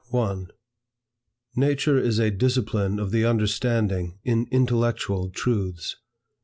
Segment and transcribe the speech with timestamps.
[0.09, 0.47] 1.
[1.55, 5.95] Nature is a discipline of the understanding in intellectual truths.